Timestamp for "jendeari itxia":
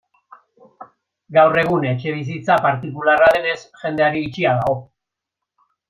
3.85-4.59